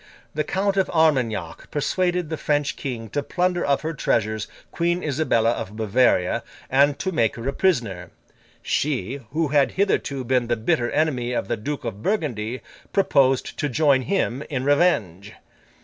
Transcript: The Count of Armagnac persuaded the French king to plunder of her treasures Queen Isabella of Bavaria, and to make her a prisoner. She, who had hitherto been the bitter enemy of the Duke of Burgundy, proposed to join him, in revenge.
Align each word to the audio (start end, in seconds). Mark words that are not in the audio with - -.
The 0.33 0.43
Count 0.43 0.77
of 0.77 0.89
Armagnac 0.89 1.69
persuaded 1.69 2.31
the 2.31 2.35
French 2.37 2.75
king 2.75 3.07
to 3.11 3.21
plunder 3.21 3.63
of 3.63 3.81
her 3.81 3.93
treasures 3.93 4.47
Queen 4.71 5.03
Isabella 5.03 5.51
of 5.51 5.75
Bavaria, 5.75 6.41
and 6.71 6.97
to 6.97 7.11
make 7.11 7.35
her 7.35 7.47
a 7.47 7.53
prisoner. 7.53 8.09
She, 8.63 9.19
who 9.29 9.49
had 9.49 9.73
hitherto 9.73 10.23
been 10.23 10.47
the 10.47 10.55
bitter 10.57 10.89
enemy 10.89 11.33
of 11.33 11.47
the 11.47 11.55
Duke 11.57 11.83
of 11.85 12.01
Burgundy, 12.01 12.61
proposed 12.91 13.59
to 13.59 13.69
join 13.69 14.01
him, 14.01 14.41
in 14.49 14.63
revenge. 14.63 15.33